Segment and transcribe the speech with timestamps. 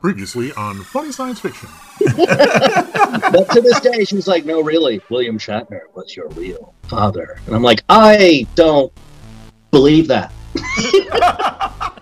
[0.00, 1.68] Previously on Funny Science Fiction.
[1.98, 7.40] but to this day, she's like, no, really, William Shatner was your real father.
[7.46, 8.92] And I'm like, I don't
[9.72, 10.32] believe that.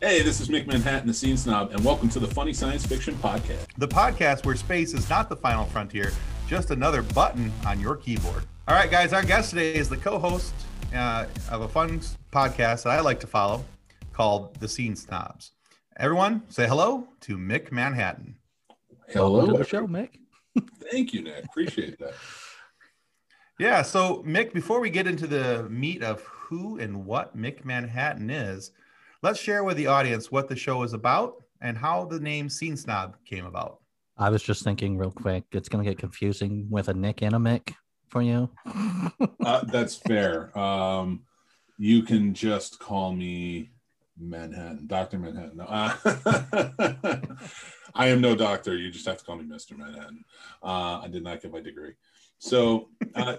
[0.00, 3.16] Hey, this is Mick Manhattan, the Scene Snob, and welcome to the Funny Science Fiction
[3.16, 3.66] Podcast.
[3.78, 6.12] The podcast where space is not the final frontier,
[6.46, 8.44] just another button on your keyboard.
[8.68, 10.54] All right, guys, our guest today is the co host
[10.94, 11.98] uh, of a fun
[12.30, 13.64] podcast that I like to follow
[14.18, 15.52] called The Scene Snobs.
[15.96, 18.34] Everyone, say hello to Mick Manhattan.
[19.10, 19.30] Hello.
[19.30, 20.18] Welcome to the show, Mick.
[20.90, 21.44] Thank you, Nick.
[21.44, 22.14] Appreciate that.
[23.60, 28.28] Yeah, so Mick, before we get into the meat of who and what Mick Manhattan
[28.28, 28.72] is,
[29.22, 32.76] let's share with the audience what the show is about and how the name Scene
[32.76, 33.78] Snob came about.
[34.16, 37.36] I was just thinking real quick, it's going to get confusing with a Nick and
[37.36, 37.72] a Mick
[38.08, 38.50] for you.
[39.44, 40.58] Uh, that's fair.
[40.58, 41.22] Um,
[41.78, 43.70] you can just call me
[44.20, 45.18] Manhattan, Dr.
[45.18, 45.56] Manhattan.
[45.56, 45.94] No, uh,
[47.94, 48.76] I am no doctor.
[48.76, 49.76] You just have to call me Mr.
[49.76, 50.24] Manhattan.
[50.62, 51.92] Uh, I did not get my degree.
[52.38, 53.36] So, uh,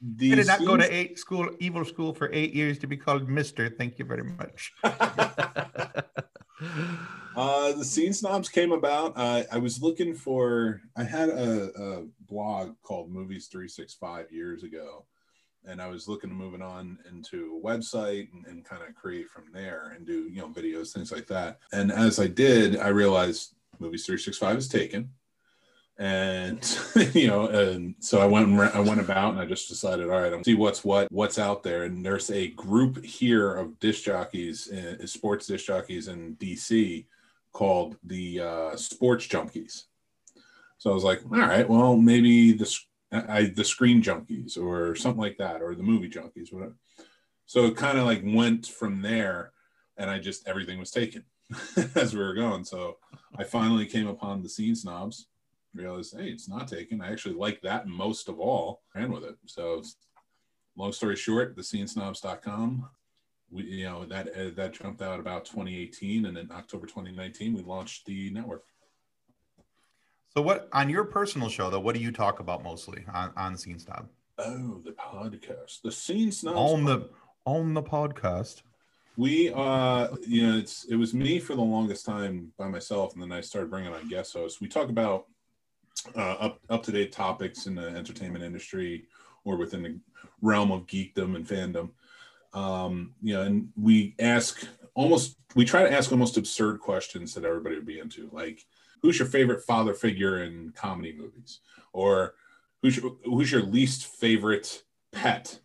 [0.00, 2.96] the I did not go to eight school, evil school for eight years to be
[2.96, 3.68] called Mister.
[3.68, 4.72] Thank you very much.
[7.38, 9.12] Uh, the scene snobs came about.
[9.14, 10.80] Uh, I was looking for.
[10.96, 15.04] I had a, a blog called Movies Three Six Five years ago,
[15.64, 18.94] and I was looking to move it on into a website and, and kind of
[18.94, 21.58] create from there and do you know videos, things like that.
[21.72, 25.10] And as I did, I realized Movies Three Six Five is taken,
[25.98, 26.78] and
[27.14, 30.20] you know, and so I went and I went about and I just decided, all
[30.20, 31.84] right, I'm see what's what, what's out there.
[31.84, 37.06] And there's a group here of disc jockeys, uh, sports disc jockeys in DC
[37.52, 39.84] called the uh, Sports Junkies.
[40.78, 44.94] So I was like, all right, well, maybe the s- I, the Screen Junkies or
[44.94, 46.76] something like that, or the Movie Junkies, whatever.
[47.46, 49.52] So it kind of like went from there,
[49.96, 51.24] and I just everything was taken
[51.94, 52.64] as we were going.
[52.64, 52.98] So
[53.36, 55.28] I finally came upon the Scene Snobs,
[55.74, 57.00] realized, hey, it's not taken.
[57.00, 59.36] I actually like that most of all, ran with it.
[59.46, 59.82] So
[60.76, 62.88] long story short, the scenesnobs.com
[63.50, 67.62] we you know that uh, that jumped out about 2018 and in october 2019 we
[67.62, 68.64] launched the network
[70.38, 71.80] So, what on your personal show though?
[71.80, 74.08] What do you talk about mostly on on Scene Snob?
[74.38, 77.10] oh the podcast the scene snobs On the
[77.44, 78.62] on the podcast.
[79.16, 83.22] we uh you know it's it was me for the longest time by myself and
[83.22, 85.26] then i started bringing on guest hosts we talk about
[86.14, 89.08] uh, up up to date topics in the entertainment industry
[89.44, 89.98] or within the
[90.40, 91.90] realm of geekdom and fandom
[92.56, 97.44] um you know and we ask almost we try to ask almost absurd questions that
[97.44, 98.64] everybody would be into like
[99.02, 101.60] who's your favorite father figure in comedy movies?
[101.92, 102.34] Or
[102.82, 104.82] who's your, who's your least favorite
[105.12, 105.58] pet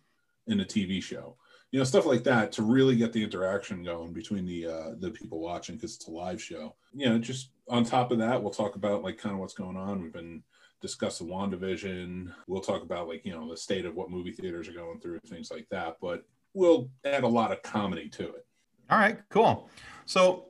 [0.46, 1.36] in a tv show?
[1.70, 5.10] You know stuff like that to really get the interaction going between the uh the
[5.10, 6.76] people watching because it's a live show.
[6.92, 9.76] You know just on top of that we'll talk about like kind of what's going
[9.76, 10.00] on.
[10.00, 10.44] We've been
[10.80, 12.32] discussing wandavision.
[12.46, 15.18] We'll talk about like you know the state of what movie theaters are going through
[15.26, 15.96] things like that.
[16.00, 18.46] But we'll add a lot of comedy to it.
[18.90, 19.68] All right, cool.
[20.06, 20.46] So,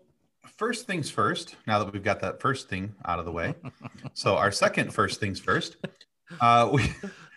[0.56, 1.56] first things first.
[1.66, 3.54] Now that we've got that first thing out of the way,
[4.12, 5.76] so our second first things first.
[6.40, 6.82] Uh, we,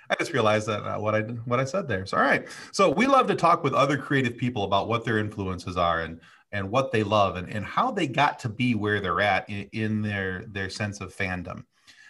[0.10, 2.06] I just realized that uh, what I what I said there.
[2.06, 2.48] So, all right.
[2.72, 6.20] So we love to talk with other creative people about what their influences are and
[6.52, 9.68] and what they love and, and how they got to be where they're at in,
[9.74, 11.64] in their their sense of fandom.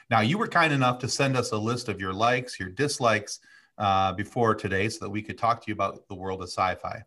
[0.09, 3.39] Now, you were kind enough to send us a list of your likes, your dislikes
[3.77, 7.03] uh, before today, so that we could talk to you about the world of sci-fi.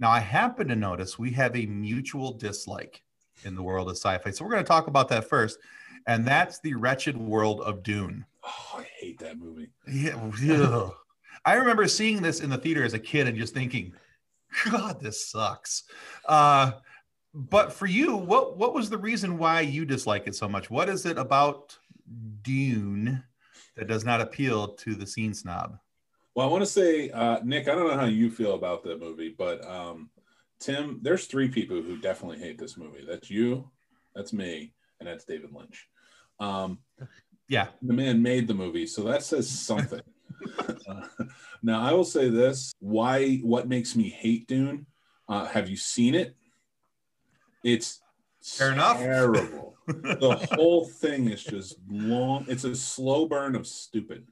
[0.00, 3.02] Now, I happen to notice we have a mutual dislike
[3.44, 5.58] in the world of sci-fi, so we're going to talk about that first,
[6.06, 8.24] and that's the wretched world of Dune.
[8.44, 10.88] oh i hate that movie Yeah.
[11.44, 13.94] I remember seeing this in the theater as a kid and just thinking,
[14.70, 15.82] "God, this sucks."
[16.28, 16.72] Uh,
[17.34, 20.70] but for you, what what was the reason why you dislike it so much?
[20.70, 21.76] What is it about
[22.42, 23.24] Dune
[23.76, 25.78] that does not appeal to the scene snob?
[26.34, 29.00] Well, I want to say, uh, Nick, I don't know how you feel about that
[29.00, 30.10] movie, but um,
[30.62, 33.04] Tim, there's three people who definitely hate this movie.
[33.06, 33.68] That's you,
[34.14, 35.88] that's me, and that's David Lynch.
[36.38, 36.78] Um,
[37.48, 40.00] Yeah, the man made the movie, so that says something.
[40.88, 41.02] Uh,
[41.62, 43.38] now, I will say this: why?
[43.38, 44.86] What makes me hate Dune?
[45.28, 46.36] Uh, have you seen it?
[47.64, 48.00] It's
[48.42, 48.98] Fair enough.
[48.98, 49.76] Terrible.
[49.86, 52.44] the whole thing is just long.
[52.48, 54.26] It's a slow burn of stupid.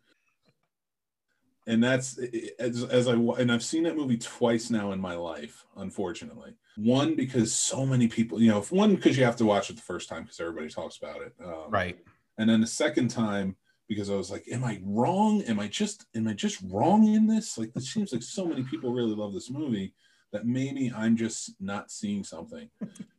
[1.70, 2.18] And that's
[2.58, 6.54] as, as I and I've seen that movie twice now in my life, unfortunately.
[6.76, 9.76] One because so many people, you know, if one because you have to watch it
[9.76, 11.96] the first time because everybody talks about it, um, right.
[12.38, 13.54] and then the second time
[13.88, 15.42] because I was like, "Am I wrong?
[15.42, 17.56] Am I just am I just wrong in this?
[17.56, 19.94] Like, this seems like so many people really love this movie
[20.32, 22.68] that maybe I'm just not seeing something.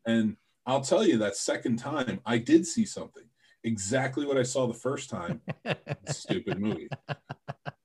[0.05, 3.23] and I'll tell you that second time I did see something
[3.63, 5.41] exactly what I saw the first time.
[6.07, 6.89] Stupid movie.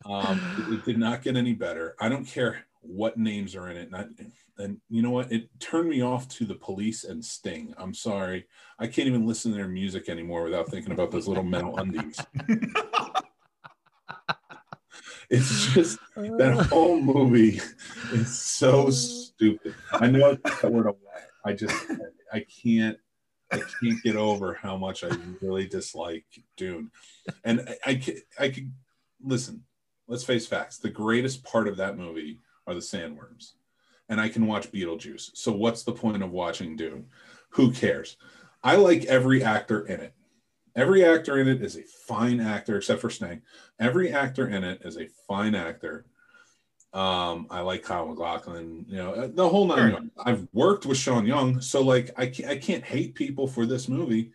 [0.08, 1.97] Um, it, did not get any better.
[2.00, 3.91] I don't care what names are in it.
[3.93, 5.32] And, I, and you know what?
[5.32, 7.75] It turned me off to the police and Sting.
[7.76, 8.47] I'm sorry.
[8.79, 12.20] I can't even listen to their music anymore without thinking about those little metal undies.
[15.29, 17.61] It's just that whole movie
[18.12, 19.75] is so stupid.
[19.93, 20.97] I know it's that word away.
[21.44, 21.75] I just
[22.32, 22.97] I can't
[23.50, 25.11] I can't get over how much I
[25.41, 26.25] really dislike
[26.56, 26.91] Dune.
[27.44, 28.73] And I, I, I could
[29.23, 29.62] listen,
[30.08, 30.79] let's face facts.
[30.79, 33.53] The greatest part of that movie are the sandworms.
[34.08, 35.31] And I can watch Beetlejuice.
[35.35, 37.06] So what's the point of watching Dune?
[37.50, 38.17] Who cares?
[38.62, 40.12] I like every actor in it.
[40.75, 43.41] Every actor in it is a fine actor, except for Snake.
[43.81, 46.05] Every actor in it is a fine actor.
[46.93, 49.91] Um, I like Kyle MacLachlan, you know, uh, the whole nine.
[49.91, 50.00] Sure.
[50.19, 53.88] I've worked with Sean Young, so like I can't, I can't hate people for this
[53.88, 54.32] movie,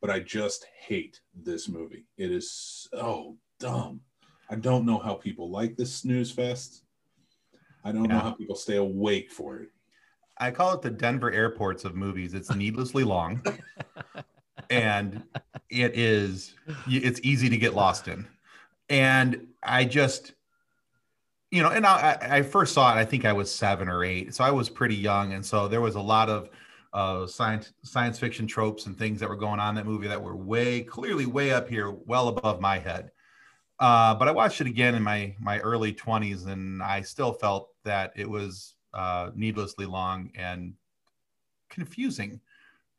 [0.00, 2.06] but I just hate this movie.
[2.16, 4.00] It is so dumb.
[4.50, 6.82] I don't know how people like this snooze fest.
[7.84, 9.68] I don't know how people stay awake for it.
[10.38, 12.34] I call it the Denver airports of movies.
[12.34, 13.42] It's needlessly long,
[14.70, 15.22] and
[15.68, 16.54] it is
[16.88, 18.26] it's easy to get lost in.
[18.88, 20.32] And I just,
[21.50, 22.98] you know, and I, I I first saw it.
[22.98, 25.80] I think I was seven or eight, so I was pretty young, and so there
[25.80, 26.48] was a lot of
[26.92, 30.20] uh, science science fiction tropes and things that were going on in that movie that
[30.20, 33.10] were way clearly way up here, well above my head.
[33.80, 37.70] Uh, but I watched it again in my my early 20s, and I still felt
[37.84, 40.74] that it was uh, needlessly long and
[41.70, 42.40] confusing.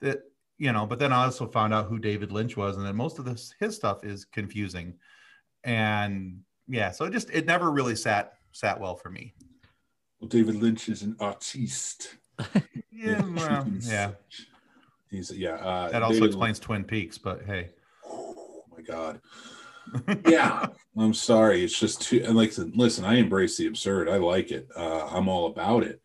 [0.01, 0.23] That
[0.57, 3.19] you know, but then I also found out who David Lynch was, and then most
[3.19, 4.95] of this his stuff is confusing,
[5.63, 9.35] and yeah, so it just it never really sat sat well for me.
[10.19, 12.15] Well, David Lynch is an artiste.
[12.93, 14.11] Yeah, well, yeah,
[15.09, 15.53] He's yeah.
[15.55, 17.69] Uh, that also David- explains Twin Peaks, but hey,
[18.05, 19.19] Oh my god.
[20.27, 20.67] Yeah,
[20.97, 21.63] I'm sorry.
[21.63, 22.23] It's just too.
[22.25, 24.09] And like, listen, I embrace the absurd.
[24.09, 24.67] I like it.
[24.75, 26.01] Uh, I'm all about it.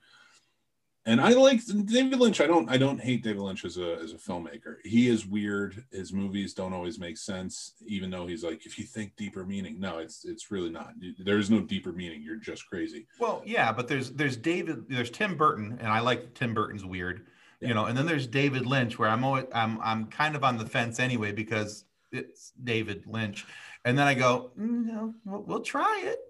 [1.09, 2.41] And I like David Lynch.
[2.41, 2.69] I don't.
[2.69, 4.79] I don't hate David Lynch as a as a filmmaker.
[4.83, 5.85] He is weird.
[5.93, 9.79] His movies don't always make sense, even though he's like, if you think deeper meaning,
[9.79, 10.95] no, it's it's really not.
[11.25, 12.23] There is no deeper meaning.
[12.23, 13.07] You're just crazy.
[13.21, 17.27] Well, yeah, but there's there's David, there's Tim Burton, and I like Tim Burton's weird,
[17.61, 17.69] Yeah.
[17.69, 20.59] you know, and then there's David Lynch, where I'm always I'm I'm kind of on
[20.59, 23.47] the fence anyway because it's David Lynch,
[23.87, 26.21] and then I go, "Mm, no, we'll, we'll try it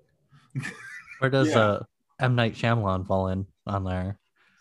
[1.18, 1.58] Where does Yeah.
[1.58, 1.82] uh,
[2.20, 4.18] M Night Shyamalan fall in on there?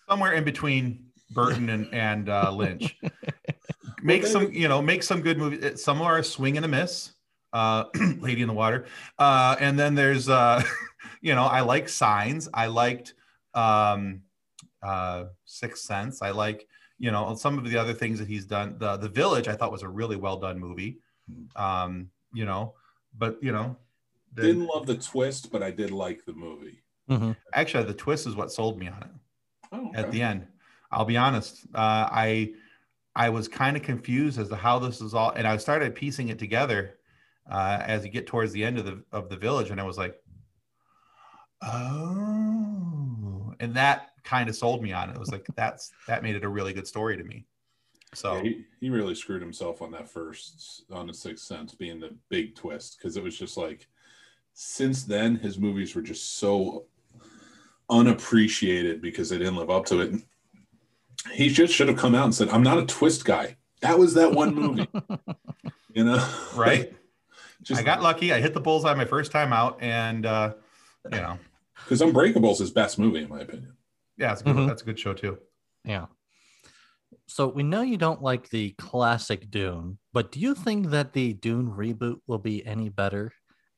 [0.09, 2.95] somewhere in between Burton and and uh, Lynch.
[4.03, 5.83] Make Well, some, you know, make some good movies.
[5.83, 7.13] Some are a swing and a miss.
[7.51, 7.85] Uh,
[8.19, 8.85] Lady in the Water,
[9.17, 10.61] uh, and then there's, uh,
[11.21, 12.47] you know, I like Signs.
[12.53, 13.13] I liked
[13.55, 14.21] um,
[14.83, 16.21] uh, Sixth Sense.
[16.21, 16.67] I like,
[16.99, 18.75] you know, some of the other things that he's done.
[18.77, 20.99] The The Village, I thought was a really well done movie.
[21.55, 22.73] Um, you know,
[23.17, 23.75] but you know,
[24.33, 26.81] the- Didn't love the twist, but I did like the movie.
[27.07, 29.09] hmm actually the twist is what sold me on it.
[29.71, 30.47] Oh, at the end.
[30.91, 31.65] I'll be honest.
[31.73, 32.53] Uh, I
[33.15, 36.29] I was kind of confused as to how this is all, and I started piecing
[36.29, 36.97] it together
[37.49, 39.97] uh, as you get towards the end of the of the village, and I was
[39.97, 40.19] like,
[41.61, 45.13] oh, and that kind of sold me on it.
[45.13, 47.45] It was like that's that made it a really good story to me.
[48.15, 51.99] So Yeah, he, he really screwed himself on that first on the sixth sense being
[51.99, 53.87] the big twist because it was just like
[54.53, 56.85] since then his movies were just so
[57.89, 60.13] unappreciated because they didn't live up to it
[61.31, 64.13] he just should have come out and said i'm not a twist guy that was
[64.15, 64.87] that one movie
[65.93, 66.91] you know right,
[67.61, 68.33] just I got lucky.
[68.33, 70.53] I hit the bullseye my first time out, and uh,
[71.11, 71.37] you know,
[71.83, 73.75] because unbreakable's his best movie in my opinion
[74.17, 74.67] yeah, it's a good, Mhm.
[74.67, 75.37] that's a good show too.
[75.83, 76.05] Yeah.
[77.27, 81.33] So we know you don't like the classic Dune, but do you think that the
[81.33, 83.31] Dune reboot will be any better?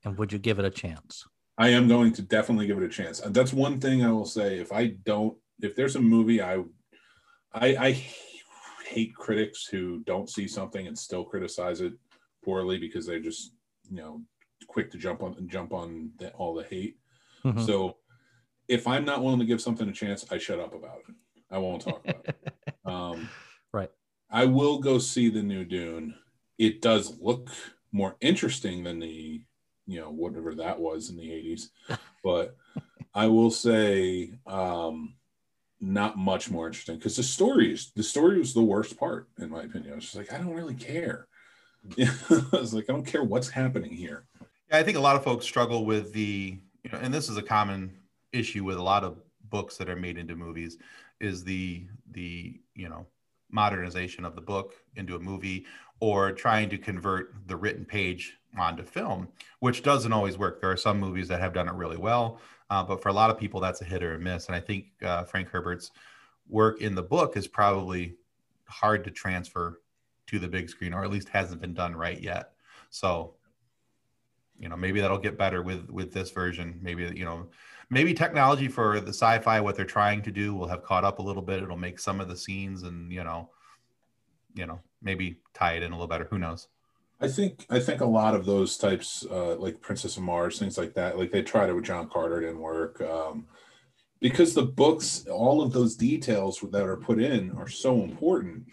[0.04, 1.26] And would you give it a chance?
[1.58, 3.20] I am going to definitely give it a chance.
[3.20, 4.60] And That's one thing I will say.
[4.60, 6.58] If I don't, if there's a movie, I,
[7.54, 8.04] I, I
[8.86, 11.94] hate critics who don't see something and still criticize it
[12.44, 13.54] poorly because they're just,
[13.90, 14.22] you know,
[14.68, 16.98] quick to jump on and jump on the, all the hate.
[17.44, 17.66] Mhm.
[17.66, 17.98] So,
[18.68, 21.16] if I'm not willing to give something a chance, I shut up about it.
[21.50, 22.36] I won't talk about it.
[22.88, 23.30] Um,
[23.74, 23.92] Right.
[24.30, 26.16] I will go see the new Dune.
[26.58, 27.50] It does look
[27.92, 29.42] more interesting than the,
[29.86, 31.70] you know, whatever that was in the 80s.
[32.24, 32.58] But
[33.14, 35.16] I will say, um,
[35.80, 39.50] not much more interesting because the story is the story was the worst part, in
[39.50, 39.94] my opinion.
[39.94, 41.28] I was just like, I don't really care.
[41.98, 44.26] I was like, I don't care what's happening here.
[44.70, 47.38] Yeah, I think a lot of folks struggle with the, you know, and this is
[47.38, 47.96] a common
[48.34, 50.78] issue with a lot of books that are made into movies
[51.20, 53.06] is the the you know
[53.52, 55.66] modernization of the book into a movie
[56.00, 59.28] or trying to convert the written page onto film,
[59.60, 60.62] which doesn't always work.
[60.62, 63.30] There are some movies that have done it really well, uh, but for a lot
[63.30, 64.48] of people, that's a hit or a miss.
[64.48, 65.92] And I think uh, Frank Herbert's
[66.50, 68.16] work in the book is probably
[68.66, 69.82] hard to transfer
[70.28, 72.52] to the big screen, or at least hasn't been done right yet.
[72.90, 73.34] So,
[74.60, 76.80] you know, maybe that'll get better with with this version.
[76.82, 77.48] Maybe you know,
[77.90, 81.24] maybe technology for the sci-fi what they're trying to do will have caught up a
[81.24, 81.64] little bit.
[81.64, 83.50] It'll make some of the scenes and you know,
[84.54, 86.28] you know, maybe tie it in a little better.
[86.30, 86.68] Who knows?
[87.20, 90.78] I think I think a lot of those types, uh, like Princess of Mars, things
[90.78, 93.02] like that, like they tried it with John Carter, didn't work.
[93.02, 93.48] Um,
[94.20, 98.66] because the books, all of those details that are put in are so important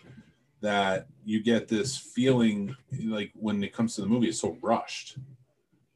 [0.61, 2.75] that you get this feeling
[3.05, 5.19] like when it comes to the movie, it's so rushed.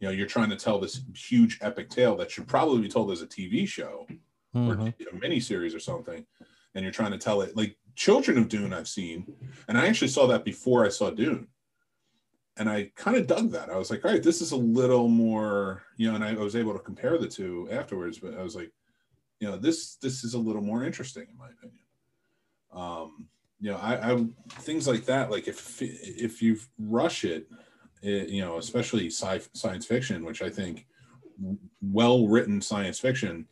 [0.01, 3.11] You know, you're trying to tell this huge epic tale that should probably be told
[3.11, 4.07] as a TV show
[4.55, 4.95] Mhm.
[5.03, 6.25] or a mini series or something,
[6.75, 8.73] and you're trying to tell it like Children of Dune.
[8.73, 9.27] I've seen,
[9.67, 11.49] and I actually saw that before I saw Dune,
[12.57, 13.71] and I kind of dug that.
[13.71, 16.55] I was like, all right, this is a little more, you know, and I was
[16.55, 18.19] able to compare the two afterwards.
[18.21, 18.73] But I was like,
[19.41, 21.85] you know, this this is a little more interesting in my opinion.
[22.73, 23.29] Um,
[23.61, 24.27] you know, I, I
[24.61, 25.31] things like that.
[25.31, 27.51] Like if if you rush it,
[28.03, 30.87] it you know, especially sci science fiction, which I think
[31.81, 33.47] well written science fiction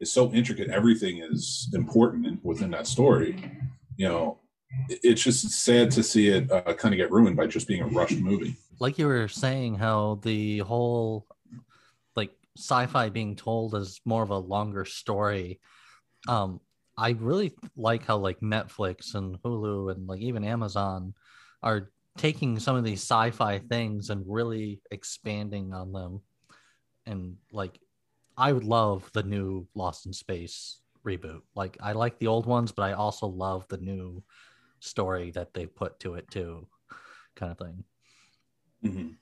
[0.00, 0.68] is so intricate.
[0.68, 3.52] Everything is important in, within that story.
[3.96, 4.38] You know,
[4.88, 7.82] it- it's just sad to see it uh, kind of get ruined by just being
[7.82, 8.56] a rushed movie.
[8.80, 11.26] like you were saying how the whole
[12.16, 15.58] like sci-fi being told as more of a longer story
[16.28, 16.60] um
[16.96, 21.12] i really like how like netflix and hulu and like even amazon
[21.62, 26.20] are taking some of these sci-fi things and really expanding on them
[27.06, 27.78] and like
[28.36, 32.72] i would love the new lost in space reboot like i like the old ones
[32.72, 34.22] but i also love the new
[34.80, 36.66] story that they put to it too
[37.36, 37.84] kind of thing
[38.84, 39.16] Mhm.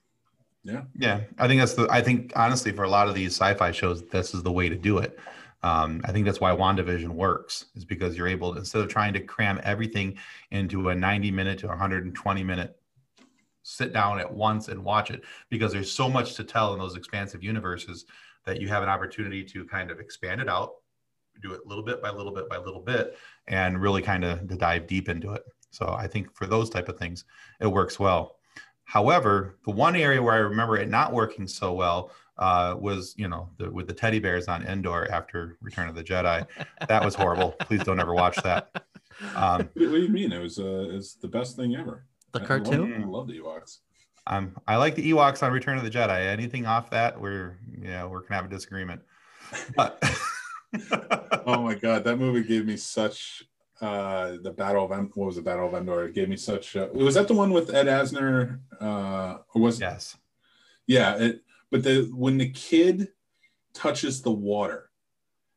[0.97, 1.87] Yeah, I think that's the.
[1.91, 4.75] I think honestly, for a lot of these sci-fi shows, this is the way to
[4.75, 5.19] do it.
[5.63, 9.13] Um, I think that's why WandaVision works, is because you're able to, instead of trying
[9.15, 10.19] to cram everything
[10.51, 12.77] into a 90 minute to 120 minute
[13.67, 16.97] sit down at once and watch it, because there's so much to tell in those
[16.97, 18.05] expansive universes
[18.45, 20.75] that you have an opportunity to kind of expand it out,
[21.43, 23.19] do it little bit by little bit by little bit,
[23.49, 25.43] and really kind of to dive deep into it.
[25.71, 27.25] So I think for those type of things,
[27.61, 28.37] it works well.
[28.85, 33.29] However, the one area where I remember it not working so well uh, was, you
[33.29, 36.47] know, the, with the teddy bears on Endor after Return of the Jedi.
[36.87, 37.51] That was horrible.
[37.61, 38.71] Please don't ever watch that.
[39.35, 40.31] Um, What do you mean?
[40.31, 42.05] It was uh, it's the best thing ever.
[42.33, 43.79] The I love- cartoon I love the Ewoks.
[44.27, 46.27] um, I like the Ewoks on Return of the Jedi.
[46.27, 49.03] Anything off that, we're yeah, we're gonna have a disagreement.
[49.77, 50.03] But
[51.47, 53.45] Oh my god, that movie gave me such
[53.81, 56.07] uh the Battle of End- what was the Battle of Endor?
[56.07, 56.77] It gave me such.
[56.77, 58.61] Uh, was that the one with Ed Asner?
[58.81, 60.17] Uh, or was yes,
[60.87, 61.17] yeah?
[61.17, 63.09] It, but the when the kid
[63.75, 64.91] touches the water,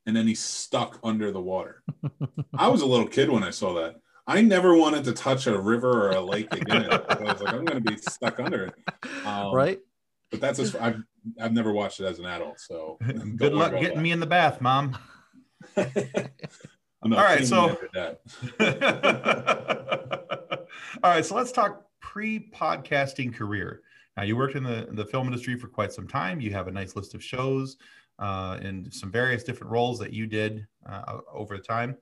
[0.05, 1.83] and then he's stuck under the water.
[2.53, 3.95] I was a little kid when I saw that.
[4.29, 6.87] I never wanted to touch a river or a lake again.
[6.91, 8.75] I was like, I'm going to be stuck under it.
[9.25, 9.79] Um, right
[10.29, 11.01] But that's as, I've
[11.41, 12.99] I've never watched it as an adult, so
[13.35, 14.95] good luck getting me in the bath, Mom.
[15.75, 16.31] that.
[17.01, 17.75] All right, so-
[21.03, 23.81] All right, so let's talk pre-podcasting career.
[24.15, 26.39] Now, you worked in the the film industry for quite some time.
[26.39, 27.77] You have a nice list of shows
[28.19, 31.97] uh, and some various different roles that you did uh, over the time.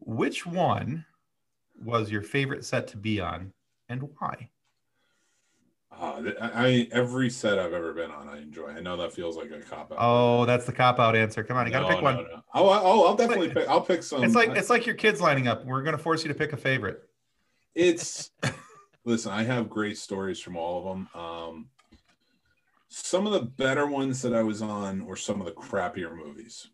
[0.00, 1.04] Which one
[1.84, 3.52] was your favorite set to be on,
[3.88, 4.48] and why?
[5.90, 8.68] Uh, I, I every set I've ever been on, I enjoy.
[8.68, 9.98] I know that feels like a cop out.
[10.00, 11.44] Oh, that's the cop out answer.
[11.44, 12.16] Come on, you got to No, pick no, one.
[12.16, 12.42] no.
[12.54, 13.68] Oh, I- oh, I'll definitely like- pick.
[13.68, 14.24] I'll pick some.
[14.24, 15.64] It's like it's like your kids lining up.
[15.66, 17.08] We're going to force you to pick a favorite.
[17.74, 18.30] it's
[19.04, 21.68] listen i have great stories from all of them um
[22.88, 26.68] some of the better ones that i was on were some of the crappier movies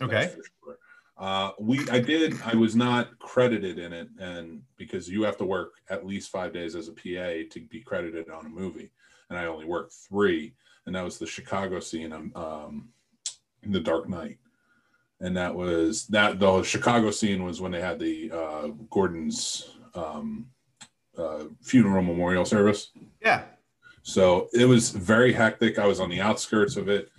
[0.00, 0.32] Okay.
[0.34, 0.76] sure.
[1.18, 5.44] Uh we i did i was not credited in it and because you have to
[5.44, 8.90] work at least five days as a pa to be credited on a movie
[9.30, 10.54] and i only worked three
[10.86, 12.88] and that was the chicago scene um, um
[13.62, 14.38] in the dark knight
[15.20, 20.46] and that was that the chicago scene was when they had the uh gordon's um
[21.18, 22.90] uh, funeral memorial service.
[23.20, 23.42] Yeah.
[24.02, 25.78] So it was very hectic.
[25.78, 27.10] I was on the outskirts of it,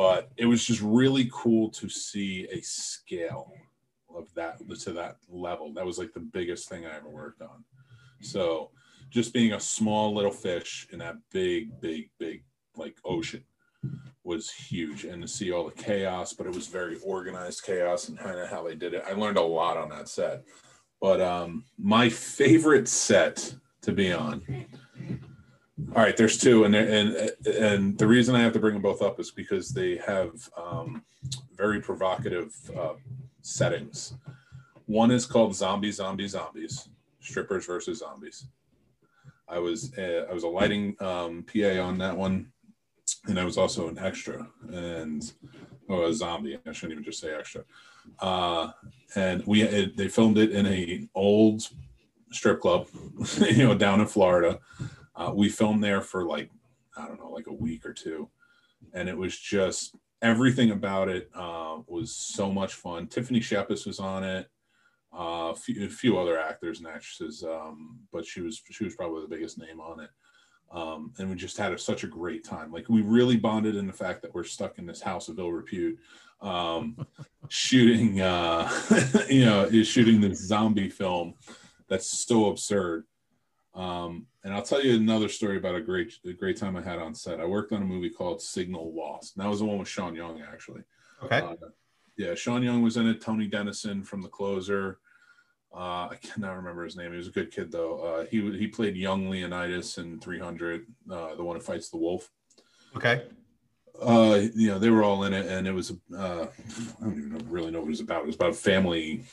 [0.00, 3.52] but it was just really cool to see a scale
[4.16, 5.74] of that to that level.
[5.74, 7.62] That was like the biggest thing I ever worked on.
[8.22, 8.70] So
[9.10, 12.44] just being a small little fish in that big, big, big
[12.76, 13.44] like ocean
[14.24, 18.18] was huge and to see all the chaos but it was very organized chaos and
[18.18, 20.44] kind of how they did it i learned a lot on that set
[21.00, 24.66] but um my favorite set to be on
[25.94, 29.02] all right there's two and and and the reason i have to bring them both
[29.02, 31.02] up is because they have um
[31.56, 32.94] very provocative uh,
[33.42, 34.14] settings
[34.86, 36.88] one is called zombie zombie zombies
[37.20, 38.46] strippers versus zombies
[39.48, 42.50] i was uh, i was a lighting um pa on that one
[43.26, 45.32] and I was also an extra and
[45.88, 46.58] or a zombie.
[46.66, 47.64] I shouldn't even just say extra.
[48.18, 48.70] Uh,
[49.14, 51.62] and we it, they filmed it in a old
[52.32, 52.88] strip club,
[53.40, 54.58] you know, down in Florida.
[55.20, 56.50] Uh, we filmed there for like
[56.96, 58.28] I don't know, like a week or two,
[58.92, 63.06] and it was just everything about it uh, was so much fun.
[63.06, 64.48] Tiffany Shepis was on it.
[65.12, 68.94] Uh, a, few, a few other actors and actresses, um, but she was she was
[68.94, 70.10] probably the biggest name on it
[70.72, 72.72] um, and we just had a, such a great time.
[72.72, 75.52] Like we really bonded in the fact that we're stuck in this house of ill
[75.52, 75.98] repute,
[76.40, 76.96] um,
[77.48, 78.70] shooting, uh,
[79.28, 81.34] you know, is shooting this zombie film
[81.88, 83.04] that's so absurd.
[83.74, 86.98] Um, and I'll tell you another story about a great, a great time I had
[86.98, 87.40] on set.
[87.40, 89.36] I worked on a movie called Signal Lost.
[89.36, 90.82] And that was the one with Sean Young, actually.
[91.22, 91.40] Okay.
[91.40, 91.54] Uh,
[92.16, 93.20] yeah, Sean Young was in it.
[93.20, 94.98] Tony Denison from The Closer.
[95.74, 97.12] Uh, I cannot remember his name.
[97.12, 98.00] He was a good kid though.
[98.00, 102.28] Uh, he he played young Leonidas in 300, uh, the one who fights the wolf.
[102.96, 103.22] Okay.
[104.02, 107.28] Uh, you know, they were all in it, and it was uh, I don't even
[107.30, 108.22] know, really know what it was about.
[108.22, 109.24] It was about a family,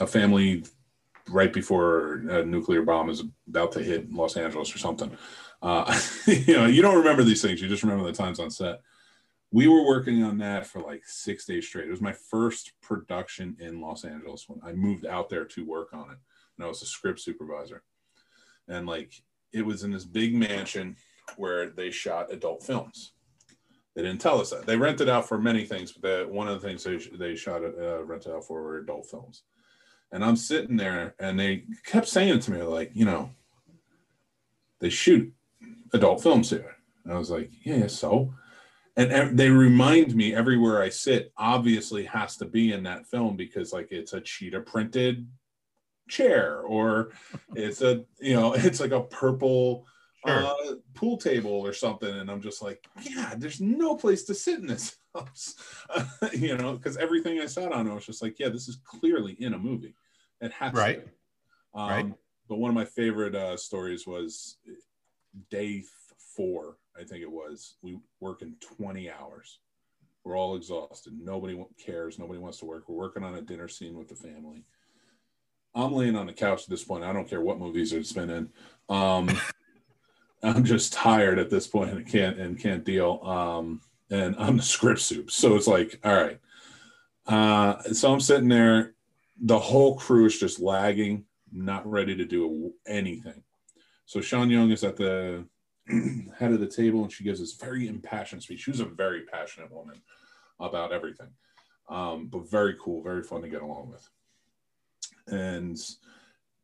[0.00, 0.64] a family
[1.28, 5.16] right before a nuclear bomb is about to hit Los Angeles or something.
[5.62, 8.80] Uh, you know, you don't remember these things; you just remember the times on set
[9.52, 11.86] we were working on that for like six days straight.
[11.86, 15.92] It was my first production in Los Angeles when I moved out there to work
[15.92, 16.18] on it.
[16.56, 17.82] And I was a script supervisor.
[18.68, 19.12] And like
[19.52, 20.96] it was in this big mansion
[21.36, 23.12] where they shot adult films.
[23.94, 24.66] They didn't tell us that.
[24.66, 27.62] They rented out for many things, but the, one of the things they, they shot
[27.64, 29.44] uh, rented out for were adult films.
[30.12, 33.30] And I'm sitting there and they kept saying to me, like, you know,
[34.80, 35.32] they shoot
[35.92, 36.76] adult films here.
[37.04, 38.32] And I was like, yeah, so
[38.96, 43.72] and they remind me everywhere I sit obviously has to be in that film because
[43.72, 45.28] like it's a cheetah printed
[46.08, 47.10] chair or
[47.54, 49.86] it's a you know it's like a purple
[50.26, 50.46] sure.
[50.46, 54.60] uh, pool table or something and I'm just like yeah there's no place to sit
[54.60, 55.56] in this house
[56.32, 59.32] you know because everything I sat on I was just like yeah this is clearly
[59.40, 59.94] in a movie
[60.40, 61.06] it has right
[61.74, 62.12] um, right
[62.48, 64.58] but one of my favorite uh, stories was
[65.50, 65.82] day
[66.36, 67.76] four I think it was.
[67.82, 69.58] We work in 20 hours.
[70.24, 71.12] We're all exhausted.
[71.20, 72.18] Nobody cares.
[72.18, 72.88] Nobody wants to work.
[72.88, 74.64] We're working on a dinner scene with the family.
[75.74, 77.04] I'm laying on the couch at this point.
[77.04, 78.48] I don't care what movies it's been in.
[78.88, 79.30] Um,
[80.42, 83.20] I'm just tired at this point and can't and can't deal.
[83.22, 85.30] Um, and I'm the script soup.
[85.30, 86.40] So it's like, all right.
[87.26, 88.94] Uh, so I'm sitting there.
[89.40, 93.42] The whole crew is just lagging, not ready to do anything.
[94.06, 95.44] So Sean Young is at the
[96.38, 98.60] head of the table and she gives this very impassioned speech.
[98.60, 100.00] She was a very passionate woman
[100.60, 101.28] about everything,
[101.88, 104.08] um, but very cool, very fun to get along with.
[105.28, 105.78] And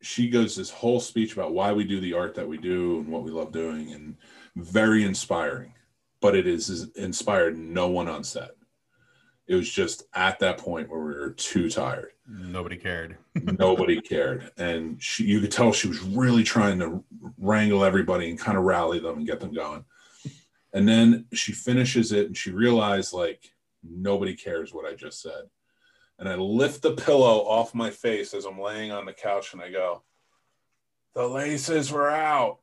[0.01, 3.07] she goes this whole speech about why we do the art that we do and
[3.07, 4.17] what we love doing, and
[4.55, 5.73] very inspiring.
[6.21, 8.51] But it is inspired no one on set.
[9.47, 12.11] It was just at that point where we were too tired.
[12.27, 13.17] Nobody cared.
[13.59, 17.03] Nobody cared, and she, you could tell she was really trying to
[17.37, 19.83] wrangle everybody and kind of rally them and get them going.
[20.71, 23.51] And then she finishes it, and she realized like
[23.83, 25.49] nobody cares what I just said.
[26.17, 29.61] And I lift the pillow off my face as I'm laying on the couch, and
[29.61, 30.03] I go,
[31.13, 32.59] "The laces were out."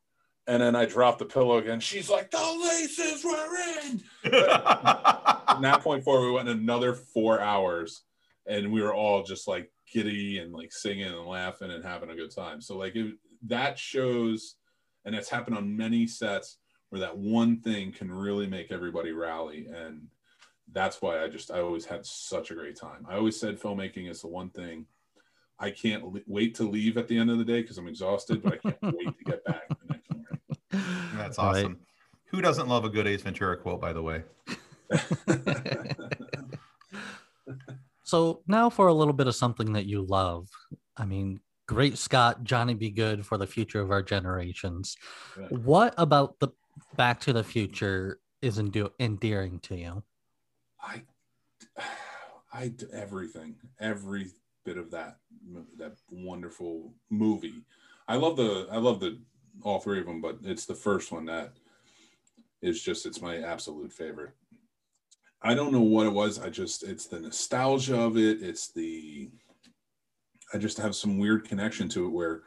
[0.50, 1.78] And then I dropped the pillow again.
[1.78, 4.00] She's like, the laces were in.
[4.32, 8.02] From that point forward, we went another four hours
[8.48, 12.16] and we were all just like giddy and like singing and laughing and having a
[12.16, 12.60] good time.
[12.60, 13.14] So like it,
[13.46, 14.56] that shows,
[15.04, 16.56] and it's happened on many sets
[16.88, 19.68] where that one thing can really make everybody rally.
[19.72, 20.08] And
[20.72, 23.06] that's why I just, I always had such a great time.
[23.08, 24.86] I always said filmmaking is the one thing
[25.60, 28.54] I can't wait to leave at the end of the day because I'm exhausted, but
[28.54, 29.79] I can't wait to get back the next morning.
[31.30, 31.66] That's awesome.
[31.66, 31.76] Right.
[32.32, 34.24] Who doesn't love a good Ace Ventura quote, by the way?
[38.02, 40.48] so now for a little bit of something that you love.
[40.96, 41.38] I mean,
[41.68, 42.90] great Scott, Johnny B.
[42.90, 44.96] Goode for the future of our generations.
[45.38, 45.46] Yeah.
[45.58, 46.48] What about the
[46.96, 50.02] Back to the Future is endu- endearing to you?
[50.82, 51.02] I,
[52.52, 54.26] I everything, every
[54.64, 55.18] bit of that
[55.78, 57.62] that wonderful movie.
[58.08, 59.20] I love the I love the
[59.62, 61.52] all three of them, but it's the first one that
[62.62, 64.32] is just it's my absolute favorite.
[65.42, 66.38] I don't know what it was.
[66.38, 68.42] I just it's the nostalgia of it.
[68.42, 69.30] It's the
[70.52, 72.42] I just have some weird connection to it where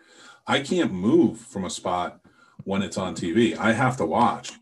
[0.45, 2.19] I can't move from a spot
[2.65, 3.57] when it's on TV.
[3.57, 4.53] I have to watch.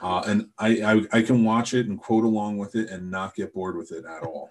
[0.00, 3.34] Uh, and I, I I can watch it and quote along with it and not
[3.34, 4.50] get bored with it at all.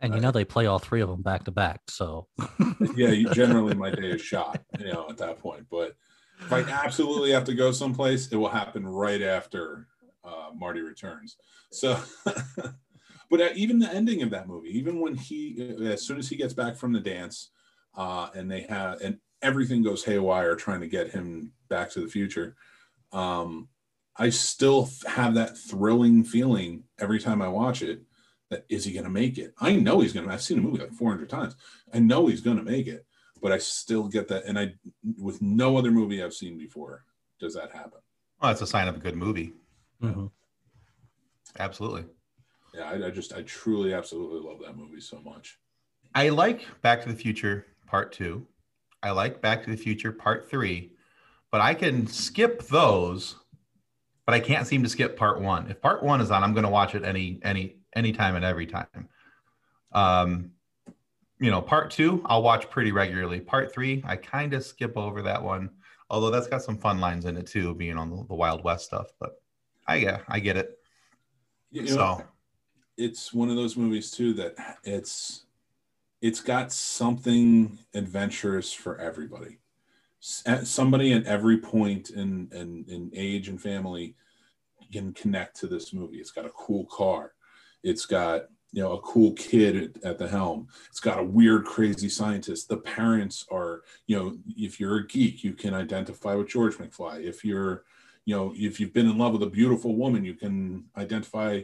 [0.00, 2.26] And you know they play all three of them back to back, so
[2.96, 5.66] yeah, generally my day is shot, you know, at that point.
[5.70, 5.94] But
[6.46, 9.86] if I absolutely have to go someplace, it will happen right after
[10.24, 11.36] uh, Marty returns.
[11.70, 11.98] So,
[13.30, 16.36] but uh, even the ending of that movie, even when he, as soon as he
[16.36, 17.50] gets back from the dance,
[17.96, 22.08] uh, and they have, and everything goes haywire trying to get him back to the
[22.08, 22.56] future.
[23.12, 23.68] Um,
[24.16, 28.02] I still have that thrilling feeling every time I watch it.
[28.50, 29.54] That is he going to make it?
[29.58, 30.32] I know he's going to.
[30.32, 31.56] I've seen the movie like 400 times.
[31.92, 33.06] I know he's going to make it,
[33.42, 34.44] but I still get that.
[34.46, 34.72] And I,
[35.18, 37.04] with no other movie I've seen before,
[37.40, 38.00] does that happen?
[38.40, 39.52] Well, that's a sign of a good movie.
[40.00, 40.30] mhm.
[41.58, 42.04] Absolutely.
[42.74, 45.58] Yeah, I, I just, I truly, absolutely love that movie so much.
[46.14, 48.46] I like Back to the Future Part Two.
[49.02, 50.92] I like Back to the Future Part Three,
[51.50, 53.36] but I can skip those.
[54.24, 55.68] But I can't seem to skip Part One.
[55.70, 58.66] If Part One is on, I'm going to watch it any any anytime and every
[58.66, 59.08] time.
[59.92, 60.52] Um,
[61.42, 63.40] you know, Part Two I'll watch pretty regularly.
[63.40, 65.70] Part Three I kind of skip over that one,
[66.08, 68.84] although that's got some fun lines in it too, being on the, the Wild West
[68.86, 69.08] stuff.
[69.18, 69.42] But
[69.86, 70.78] I yeah, I get it.
[71.72, 72.24] You know, So
[72.96, 75.46] it's one of those movies too that it's
[76.20, 79.58] it's got something adventurous for everybody
[80.22, 84.14] S- eh, somebody at every point in, in in age and family
[84.92, 87.32] can connect to this movie it's got a cool car
[87.82, 92.08] it's got you know a cool kid at, the helm it's got a weird crazy
[92.08, 96.76] scientist the parents are you know if you're a geek you can identify with george
[96.78, 97.84] mcfly if you're
[98.24, 101.60] you know if you've been in love with a beautiful woman you can identify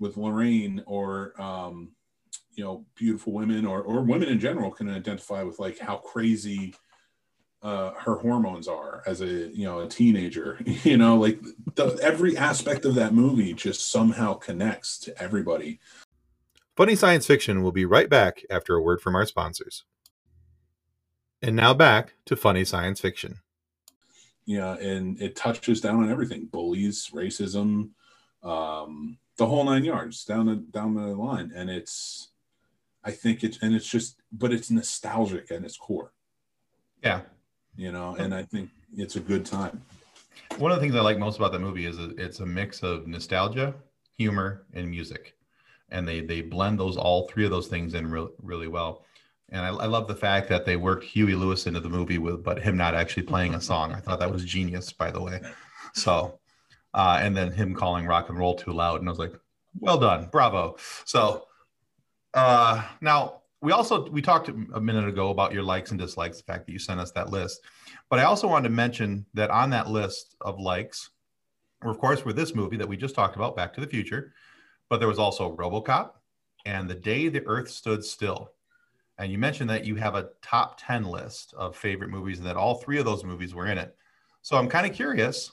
[0.00, 1.90] with Lorraine or um,
[2.54, 6.74] you know beautiful women or or women in general can identify with like how crazy
[7.62, 10.58] uh, her hormones are as a you know a teenager.
[10.82, 11.40] You know, like
[11.74, 15.78] the, every aspect of that movie just somehow connects to everybody.
[16.76, 19.84] Funny Science Fiction will be right back after a word from our sponsors.
[21.42, 23.40] And now back to Funny Science Fiction.
[24.46, 27.90] Yeah, and it touches down on everything: bullies, racism,
[28.42, 31.52] um, the whole nine yards down the down the line.
[31.54, 32.28] And it's,
[33.04, 36.12] I think it's and it's just, but it's nostalgic at its core.
[37.02, 37.22] yeah,
[37.76, 39.82] You know, and I think it's a good time.
[40.58, 43.06] One of the things I like most about that movie is it's a mix of
[43.06, 43.74] nostalgia,
[44.16, 45.36] humor, and music,
[45.90, 49.04] and they they blend those all three of those things in real, really well.
[49.50, 52.44] And I, I love the fact that they worked Huey Lewis into the movie with,
[52.44, 53.92] but him not actually playing a song.
[53.92, 55.40] I thought that was genius, by the way.
[55.94, 56.38] So,
[56.94, 59.34] uh, and then him calling rock and roll too loud, and I was like,
[59.78, 60.76] well done, bravo.
[61.04, 61.46] So,
[62.34, 66.44] uh, now we also we talked a minute ago about your likes and dislikes, the
[66.44, 67.60] fact that you sent us that list.
[68.08, 71.10] But I also wanted to mention that on that list of likes,
[71.82, 74.32] were of course, were this movie that we just talked about, Back to the Future,
[74.90, 76.10] but there was also RoboCop
[76.66, 78.50] and The Day the Earth Stood Still.
[79.16, 82.56] And you mentioned that you have a top 10 list of favorite movies and that
[82.56, 83.96] all three of those movies were in it.
[84.42, 85.52] So I'm kind of curious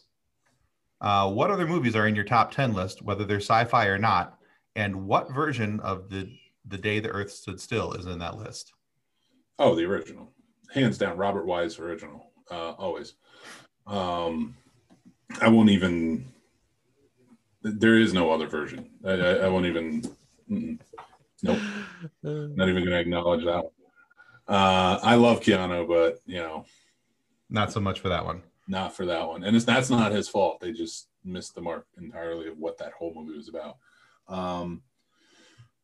[0.99, 3.99] uh, what other movies are in your top 10 list, whether they're sci fi or
[3.99, 4.39] not,
[4.75, 6.29] and what version of the,
[6.67, 8.73] the Day the Earth Stood Still is in that list?
[9.59, 10.31] Oh, the original,
[10.73, 13.13] hands down, Robert Wise original, uh, always.
[13.85, 14.55] Um,
[15.41, 16.31] I won't even.
[17.61, 18.89] There is no other version.
[19.05, 20.01] I, I, I won't even.
[20.49, 20.79] mm-mm.
[21.43, 21.59] Nope,
[22.23, 23.63] not even going to acknowledge that.
[23.63, 23.71] One.
[24.47, 26.65] Uh, I love Keanu, but you know,
[27.49, 28.41] Not so much for that one.
[28.67, 29.43] not for that one.
[29.43, 30.59] And it's that's not his fault.
[30.59, 33.77] They just missed the mark entirely of what that whole movie was about.
[34.27, 34.81] Um,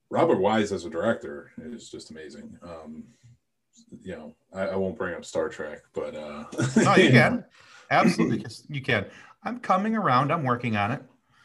[0.09, 2.57] Robert Wise as a director is just amazing.
[2.63, 3.03] Um,
[4.01, 6.45] you know, I, I won't bring up Star Trek, but uh,
[6.77, 7.45] No, you can.
[7.91, 8.45] Absolutely.
[8.69, 9.05] You can.
[9.43, 10.31] I'm coming around.
[10.31, 11.03] I'm working on it.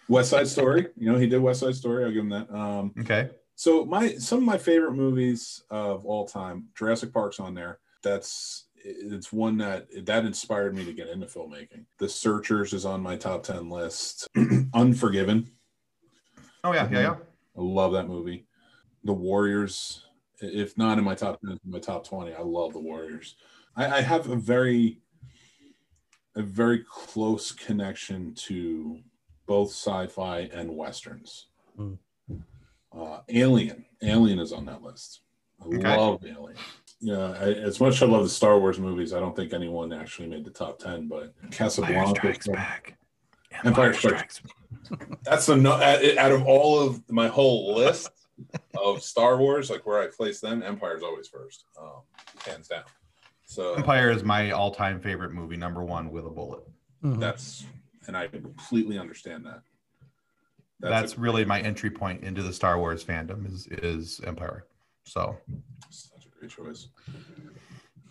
[0.09, 0.89] West Side Story.
[0.97, 2.05] You know, he did West Side Story.
[2.05, 2.51] I'll give him that.
[2.51, 3.31] Um, Okay.
[3.55, 7.79] so my some of my favorite movies of all time, Jurassic Park's on there.
[8.03, 11.85] That's it's one that that inspired me to get into filmmaking.
[11.99, 14.27] The Searchers is on my top ten list.
[14.75, 15.51] Unforgiven.
[16.65, 16.89] Oh, yeah.
[16.91, 17.01] Yeah.
[17.01, 17.15] Yeah.
[17.57, 18.47] I love that movie.
[19.05, 20.05] The Warriors,
[20.41, 23.37] if not in my top 10, in my top 20, I love The Warriors.
[23.77, 25.01] I, I have a very,
[26.35, 28.99] a very close connection to
[29.49, 31.47] both sci-fi and westerns.
[31.77, 31.95] Hmm.
[32.97, 35.23] Uh, Alien, Alien is on that list.
[35.61, 35.97] I Okay.
[35.97, 36.57] love Alien.
[37.01, 39.93] Yeah, I, as much as I love the Star Wars movies, I don't think anyone
[39.93, 41.09] actually made the top 10.
[41.09, 42.99] But Casablanca, Empire Strikes back.
[43.65, 44.43] Empire Strikes.
[45.25, 48.11] That's the no, out out of all of my whole list
[48.77, 52.03] of Star Wars, like where I place them, Empire's always first, um,
[52.47, 52.85] hands down.
[53.45, 56.63] So Empire is my all-time favorite movie, number one with a bullet.
[57.05, 57.21] Mhm.
[57.21, 57.65] that's,
[58.09, 59.61] and I completely understand that.
[60.81, 64.65] That's, a- really my entry point into the Star Wars fandom is is Empire.
[65.05, 65.37] So
[65.91, 66.89] Such a great choice.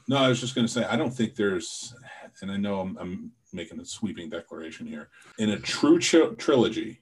[0.08, 1.94] No, I was just going to say, I don't think there's,
[2.42, 5.10] and I know I'm, I'm making a sweeping declaration here.
[5.38, 7.02] In a true tri- trilogy,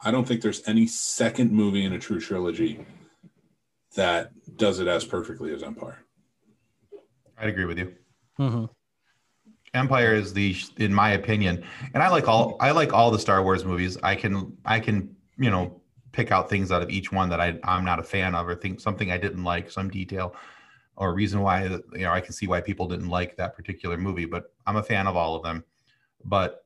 [0.00, 2.86] I don't think there's any second movie in a true trilogy
[3.94, 5.98] that does it as perfectly as Empire.
[7.36, 7.94] I'd agree with you.
[8.38, 8.70] Mhm.
[9.74, 13.42] Empire is the, in my opinion, and I like all I like all the Star
[13.42, 13.96] Wars movies.
[14.02, 15.80] I can I can you know
[16.12, 18.56] pick out things out of each one that I I'm not a fan of or
[18.56, 20.34] think something I didn't like, some detail
[20.96, 24.24] or reason why you know I can see why people didn't like that particular movie.
[24.26, 25.64] But I'm a fan of all of them.
[26.24, 26.64] But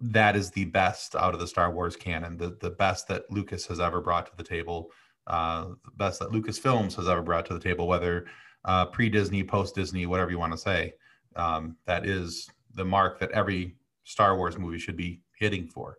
[0.00, 3.66] that is the best out of the Star Wars canon, the the best that Lucas
[3.66, 4.90] has ever brought to the table,
[5.26, 8.26] uh, the best that Lucas Films has ever brought to the table, whether
[8.64, 10.94] uh, pre Disney, post Disney, whatever you want to say.
[11.36, 15.98] Um, that is the mark that every Star Wars movie should be hitting for,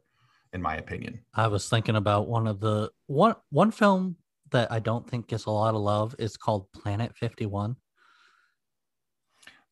[0.53, 1.19] in my opinion.
[1.33, 4.17] I was thinking about one of the one one film
[4.51, 7.75] that I don't think gets a lot of love is called Planet 51.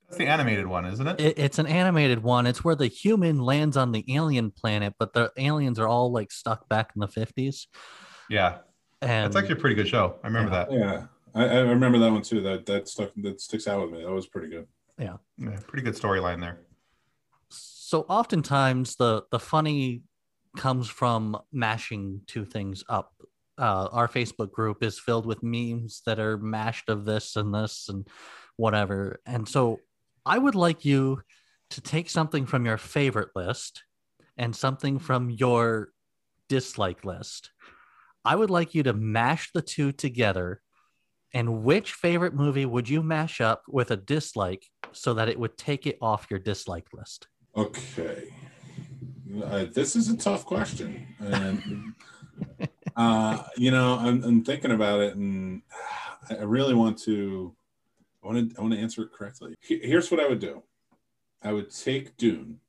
[0.07, 1.21] That's the animated one, isn't it?
[1.21, 2.45] It, it's an animated one.
[2.45, 6.31] It's where the human lands on the alien planet, but the aliens are all like
[6.31, 7.67] stuck back in the 50s.
[8.29, 8.57] yeah,
[9.01, 10.15] And that's actually a pretty good show.
[10.23, 10.65] I remember Yeah.
[10.65, 10.71] that.
[10.73, 12.41] Yeah, I, I remember that one too.
[12.41, 14.03] That that stuck that sticks out with me.
[14.03, 14.67] That was pretty good.
[14.97, 15.17] Yeah,
[15.67, 16.59] pretty good storyline there.
[17.49, 20.03] so oftentimes the the funny
[20.57, 23.13] comes from mashing two things up.
[23.57, 27.87] Uh, our facebook group is filled with memes that are mashed of this and this
[27.89, 28.07] and
[28.57, 29.19] whatever.
[29.25, 29.79] And so
[30.25, 31.21] i would like you
[31.71, 33.83] to take something from your favorite list
[34.37, 35.89] and something from your
[36.49, 37.51] dislike list.
[38.25, 40.61] I would like you to mash the two together.
[41.33, 45.57] And which favorite movie would you mash up with a dislike so that it would
[45.57, 48.33] take it off your dislike list Okay.
[49.43, 51.07] Uh, this is a tough question.
[51.19, 51.93] And,
[52.95, 55.61] uh, you know, I'm, I'm thinking about it and
[56.29, 57.53] I I really want to,
[58.23, 59.55] I want to, I want to answer it correctly.
[59.59, 60.63] Here's what I would do.
[61.41, 62.59] I would take Dune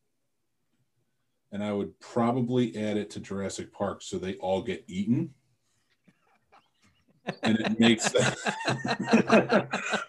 [1.52, 5.34] and I would probably add it to Jurassic Park so they all get eaten.
[7.42, 8.36] And it makes that,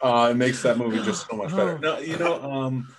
[0.02, 1.78] uh, it makes that movie just so much better.
[1.80, 2.94] No, you know, um,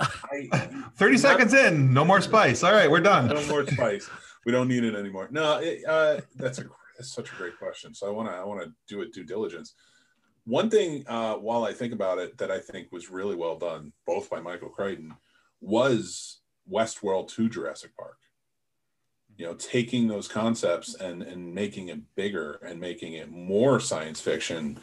[0.00, 0.48] I,
[0.96, 2.62] 30 seconds in, no more spice.
[2.62, 3.28] All right, we're done.
[3.28, 4.08] no more spice.
[4.44, 5.28] We don't need it anymore.
[5.30, 6.64] No, it, uh, that's a
[6.96, 7.94] that's such a great question.
[7.94, 9.74] So I want to I want to do it due diligence.
[10.44, 13.92] One thing uh, while I think about it that I think was really well done,
[14.06, 15.14] both by Michael Crichton,
[15.60, 16.40] was
[16.70, 18.16] Westworld to Jurassic Park.
[19.38, 24.20] You know, taking those concepts and and making it bigger and making it more science
[24.20, 24.78] fiction,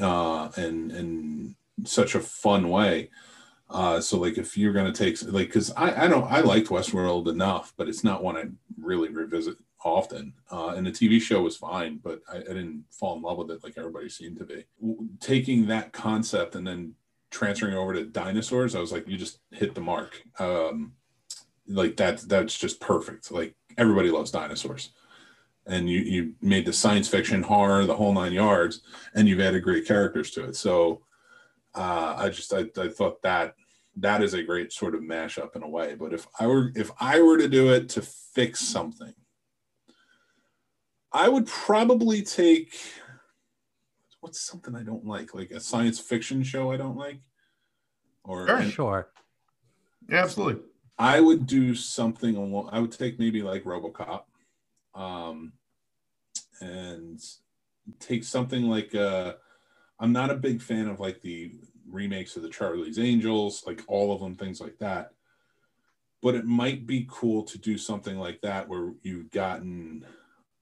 [0.00, 3.10] uh, and in such a fun way.
[3.70, 7.28] Uh, so like if you're gonna take like because I I don't I liked Westworld
[7.28, 8.44] enough, but it's not one I
[8.80, 10.32] really revisit often.
[10.50, 13.50] Uh, and the TV show was fine, but I, I didn't fall in love with
[13.50, 14.64] it like everybody seemed to be.
[15.20, 16.94] Taking that concept and then
[17.30, 20.22] transferring over to dinosaurs, I was like, you just hit the mark.
[20.38, 20.92] Um,
[21.66, 23.30] like that's that's just perfect.
[23.30, 24.90] Like everybody loves dinosaurs.
[25.66, 28.82] And you you made the science fiction horror the whole nine yards,
[29.14, 30.56] and you've added great characters to it.
[30.56, 31.02] So
[31.74, 33.54] uh, I just I, I thought that
[33.96, 35.94] that is a great sort of mashup in a way.
[35.94, 39.12] But if I were if I were to do it to fix something,
[41.12, 42.74] I would probably take
[44.20, 47.20] what's something I don't like, like a science fiction show I don't like,
[48.24, 48.56] or Sure.
[48.56, 49.12] and sure
[50.08, 50.62] Yeah, absolutely.
[50.98, 52.70] I would do something along.
[52.72, 54.22] I would take maybe like RoboCop,
[54.94, 55.52] um,
[56.60, 57.20] and
[58.00, 58.94] take something like.
[58.94, 59.34] Uh,
[60.00, 61.52] I'm not a big fan of like the
[61.90, 65.12] remakes of the Charlie's Angels, like all of them, things like that.
[66.22, 70.04] But it might be cool to do something like that where you've gotten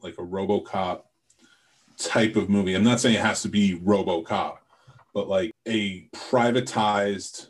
[0.00, 1.02] like a RoboCop
[1.98, 2.74] type of movie.
[2.74, 4.58] I'm not saying it has to be RoboCop,
[5.14, 7.48] but like a privatized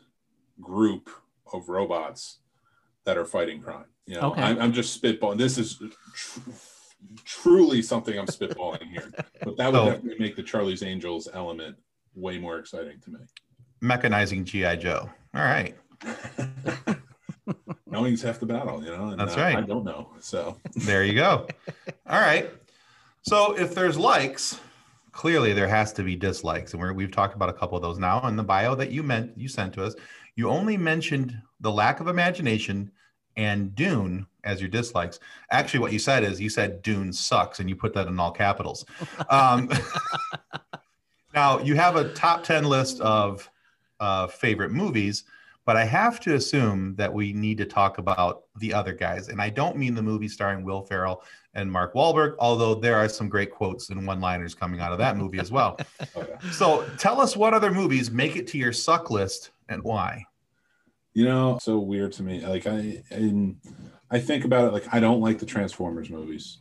[0.61, 1.11] group
[1.53, 2.38] of robots
[3.07, 3.87] that are fighting crime.
[4.07, 4.42] You know, Okay.
[4.42, 5.38] I'm, I'm just spitballing.
[5.38, 5.81] This is
[6.14, 6.40] tr-
[7.25, 9.11] truly something I'm spitballing here,
[9.42, 11.77] but that would So- definitely make the Charlie's Angels element
[12.14, 13.19] way more exciting to me.
[13.81, 15.09] Mechanizing GI Joe.
[15.35, 15.75] All right.
[17.87, 19.09] Knowing's half the battle, you know.
[19.11, 19.57] And, That's uh, right.
[19.57, 21.47] I don't know, so There you go.
[22.09, 22.51] All right.
[23.23, 24.61] So if there's likes,
[25.12, 27.99] clearly there has to be dislikes, and we're, we've talked about a couple of those
[27.99, 28.27] now.
[28.27, 29.95] In the bio that you meant you sent to us,
[30.35, 32.90] you only mentioned the lack of imagination
[33.37, 35.20] and Dune as your dislikes.
[35.51, 38.33] Actually, what you said is you said Dune sucks, and you put that in all
[38.33, 38.85] capitals.
[39.31, 39.70] Um,
[41.35, 43.49] now you have a top ten list of
[43.99, 45.25] uh, favorite movies,
[45.64, 49.40] but I have to assume that we need to talk about the other guys, and
[49.40, 51.22] I don't mean the movie starring Will Ferrell
[51.55, 55.16] and Mark Wahlberg, although there are some great quotes and one-liners coming out of that
[55.16, 55.79] movie as well.
[56.16, 56.35] Okay.
[56.53, 60.25] So tell us what other movies make it to your suck list and why.
[61.17, 62.47] You know, so weird to me.
[62.47, 63.57] Like I and
[64.11, 66.59] I think about it like I don't like the Transformers movies.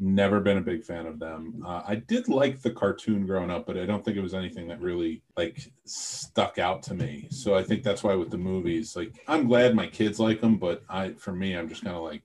[0.00, 1.62] Never been a big fan of them.
[1.64, 4.66] Uh, I did like the cartoon growing up, but I don't think it was anything
[4.66, 7.28] that really like stuck out to me.
[7.30, 10.56] So I think that's why with the movies, like I'm glad my kids like them,
[10.56, 12.22] but I for me, I'm just kind of like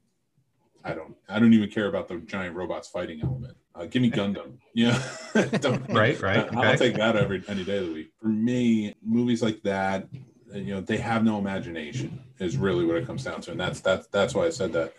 [0.83, 3.57] I don't I don't even care about the giant robots fighting element.
[3.75, 4.57] Uh, give me Gundam.
[4.73, 4.99] Yeah,
[5.35, 8.11] Right, right, I'll take that every any day of the week.
[8.19, 10.07] For me, movies like that,
[10.53, 12.19] you know, they have no imagination.
[12.39, 14.93] Is really what it comes down to, and that's that's that's why I said that.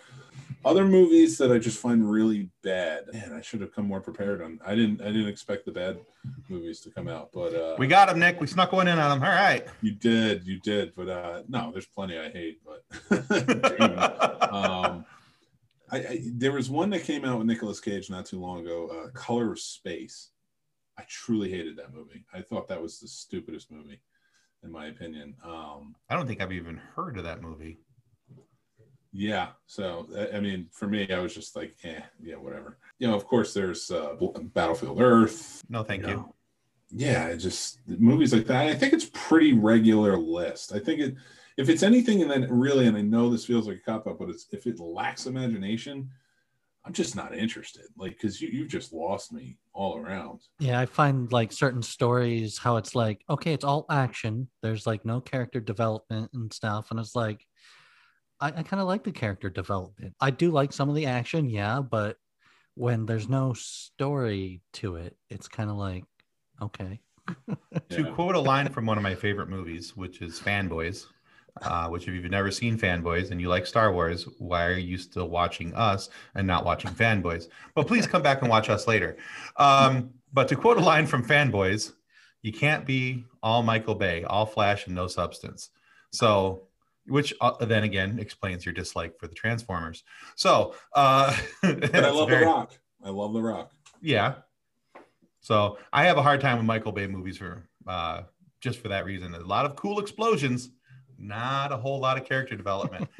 [0.64, 3.04] Other movies that I just find really bad.
[3.12, 4.58] Man, I should have come more prepared on.
[4.64, 5.02] I didn't.
[5.02, 5.98] I didn't expect the bad
[6.48, 8.40] movies to come out, but uh, We got them Nick.
[8.40, 9.66] We snuck one in on them All right.
[9.82, 10.46] you did.
[10.46, 10.94] You did.
[10.96, 12.60] But uh, no, there's plenty I hate.
[12.64, 12.82] But
[14.54, 15.04] um,
[15.90, 18.88] I, I there was one that came out with Nicolas Cage not too long ago.
[18.88, 20.30] Uh, Color of Space.
[20.96, 22.24] I truly hated that movie.
[22.32, 24.00] I thought that was the stupidest movie,
[24.64, 25.34] in my opinion.
[25.44, 27.78] Um, I don't think I've even heard of that movie.
[29.12, 29.48] yeah.
[29.66, 32.78] So I- mean, for me, I was just like, eh, yeah, whatever.
[32.98, 34.14] You know, of course, there's uh,
[34.54, 35.62] Battlefield Earth.
[35.68, 36.14] No, thank you you.
[36.16, 36.34] know.
[36.90, 38.66] Yeah, it just movies like that.
[38.68, 40.72] I think it's pretty regular list.
[40.72, 41.14] I think it,
[41.56, 44.18] if it's anything, and then really, and I know this feels like a cop out,
[44.18, 46.10] but it's if it lacks imagination,
[46.86, 47.84] I'm just not interested.
[47.96, 50.40] Like, because you you've just lost me all around.
[50.58, 54.48] Yeah, I find like certain stories how it's like, okay, it's all action.
[54.62, 56.90] There's like no character development and stuff.
[56.90, 57.44] And it's like,
[58.40, 60.14] I, I kind of like the character development.
[60.20, 62.16] I do like some of the action, yeah, but
[62.74, 66.04] when there's no story to it, it's kind of like,
[66.60, 67.00] okay.
[67.90, 71.06] To quote a line from one of my favorite movies, which is Fanboys,
[71.62, 74.98] uh, which if you've never seen Fanboys and you like Star Wars, why are you
[74.98, 77.48] still watching us and not watching Fanboys?
[77.74, 79.16] But please come back and watch us later.
[79.56, 81.92] Um, but to quote a line from Fanboys,
[82.42, 85.70] you can't be all Michael Bay, all flash and no substance.
[86.10, 86.62] So,
[87.06, 90.02] which uh, then again explains your dislike for the Transformers.
[90.36, 92.72] So, uh, But I love The Rock.
[93.04, 93.70] I love The Rock.
[94.02, 94.34] yeah.
[95.40, 98.22] So I have a hard time with Michael Bay movies for uh,
[98.60, 99.34] just for that reason.
[99.34, 100.70] A lot of cool explosions,
[101.18, 103.08] not a whole lot of character development.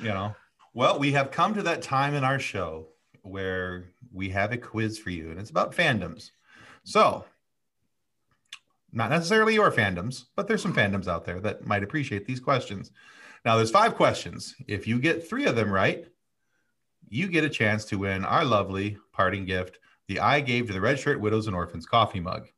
[0.00, 0.36] You know.
[0.74, 2.88] Well, we have come to that time in our show
[3.22, 6.30] where we have a quiz for you, and it's about fandoms.
[6.84, 7.24] So,
[8.92, 12.90] not necessarily your fandoms, but there's some fandoms out there that might appreciate these questions.
[13.44, 14.54] Now, there's five questions.
[14.66, 16.06] If you get three of them right,
[17.08, 20.80] you get a chance to win our lovely parting gift, the I gave to the
[20.80, 22.48] Red Shirt Widows and Orphans coffee mug.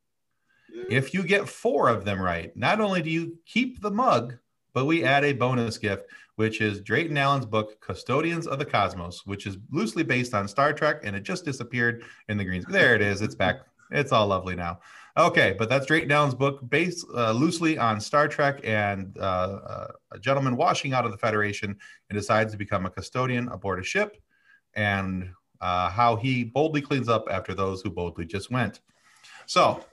[0.89, 4.37] If you get four of them right, not only do you keep the mug,
[4.73, 6.07] but we add a bonus gift,
[6.37, 10.73] which is Drayton Allen's book, Custodians of the Cosmos, which is loosely based on Star
[10.73, 12.65] Trek, and it just disappeared in the greens.
[12.69, 13.21] There it is.
[13.21, 13.61] It's back.
[13.91, 14.81] It's all lovely now.
[15.17, 19.89] Okay, but that's Drayton Allen's book, based uh, loosely on Star Trek and uh, uh,
[20.13, 21.77] a gentleman washing out of the Federation
[22.09, 24.23] and decides to become a custodian aboard a ship,
[24.75, 25.31] and
[25.61, 28.81] uh, how he boldly cleans up after those who boldly just went.
[29.47, 29.85] So,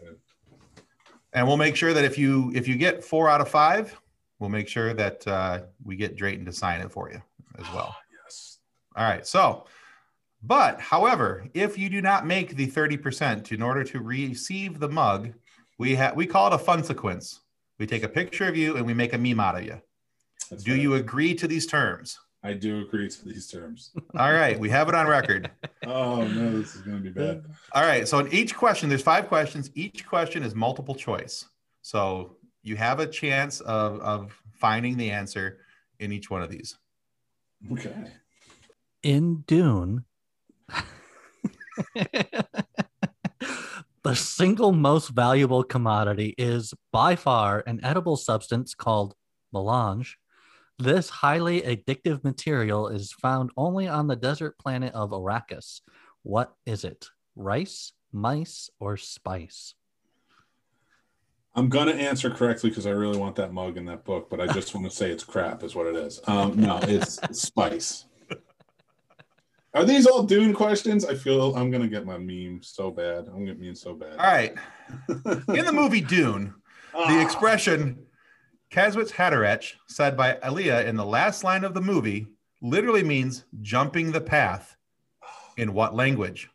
[1.37, 3.95] and we'll make sure that if you if you get four out of five,
[4.39, 7.21] we'll make sure that uh, we get Drayton to sign it for you
[7.59, 7.95] as well.
[8.23, 8.57] Yes.
[8.95, 9.25] All right.
[9.25, 9.65] So,
[10.41, 15.31] but however, if you do not make the 30% in order to receive the mug,
[15.77, 17.41] we have we call it a fun sequence.
[17.77, 19.79] We take a picture of you and we make a meme out of you.
[20.49, 20.81] That's Do right.
[20.81, 22.17] you agree to these terms?
[22.43, 23.91] I do agree to these terms.
[24.15, 25.51] All right, we have it on record.
[25.85, 27.45] Oh no, this is going to be bad.
[27.71, 28.05] All right.
[28.05, 29.71] So in each question, there's five questions.
[29.73, 31.45] Each question is multiple choice.
[31.81, 35.59] So you have a chance of, of finding the answer
[35.99, 36.75] in each one of these.
[37.71, 37.93] Okay.
[39.01, 40.03] in Dune,
[44.03, 49.15] the single most valuable commodity is by far an edible substance called
[49.53, 50.17] melange.
[50.79, 55.81] This highly addictive material is found only on the desert planet of Arrakis.
[56.21, 57.07] What is it?
[57.35, 59.73] Rice, mice, or spice?
[61.55, 64.45] I'm gonna answer correctly because I really want that mug in that book, but I
[64.53, 66.21] just want to say it's crap, is what it is.
[66.27, 68.05] Um, no, it's spice.
[69.73, 71.05] Are these all Dune questions?
[71.05, 73.25] I feel I'm gonna get my meme so bad.
[73.27, 74.19] I'm gonna get meme so bad.
[74.19, 74.53] All right.
[75.57, 76.53] In the movie Dune,
[76.93, 77.97] the Ah, expression
[78.71, 82.27] Kwisatz Haderach, said by Alia in the last line of the movie,
[82.61, 84.75] literally means jumping the path.
[85.57, 86.49] In what language?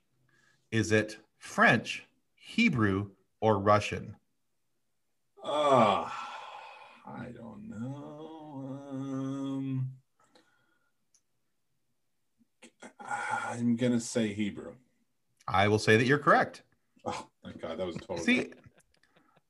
[0.70, 2.04] Is it French,
[2.34, 3.10] Hebrew,
[3.40, 4.16] or Russian?
[5.42, 6.30] Ah,
[7.06, 8.80] I don't know.
[8.90, 9.90] Um,
[13.00, 14.74] I'm gonna say Hebrew.
[15.48, 16.62] I will say that you're correct.
[17.04, 18.20] Oh, thank God, that was totally.
[18.20, 18.52] See,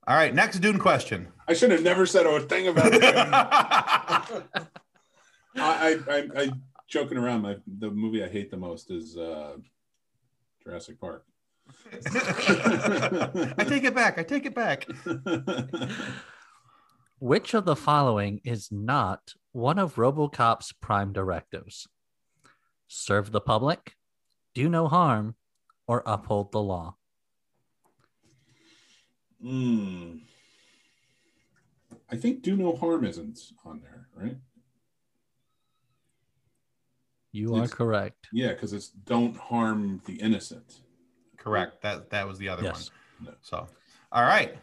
[0.06, 1.28] all right, next Dune question.
[1.46, 3.02] I should have never said a thing about it.
[3.14, 4.66] I,
[5.56, 6.50] I, I, I,
[6.88, 7.42] joking around.
[7.42, 9.56] My the movie I hate the most is uh,
[10.62, 11.24] Jurassic Park.
[11.94, 14.18] I take it back.
[14.18, 14.86] I take it back.
[17.18, 21.86] Which of the following is not one of RoboCop's prime directives?
[22.88, 23.94] Serve the public,
[24.54, 25.36] do no harm,
[25.86, 26.96] or uphold the law?
[29.42, 30.18] Hmm.
[32.10, 34.36] I think do no harm isn't on there, right?
[37.32, 38.28] You are It's- correct.
[38.32, 40.82] Yeah, because it's don't harm the innocent.
[41.38, 41.80] Correct.
[41.82, 42.90] That that was the other Yes.
[43.20, 43.36] one.
[43.40, 43.66] So,
[44.12, 44.58] all right.